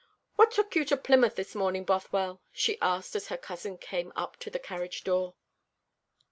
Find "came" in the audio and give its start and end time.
3.77-4.11